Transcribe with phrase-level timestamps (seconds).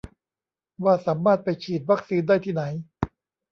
[0.83, 2.63] ว่าสามารถไปฉีดวัคซีนได้ที่ไหน